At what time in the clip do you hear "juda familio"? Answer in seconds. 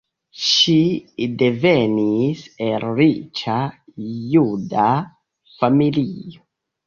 4.31-6.43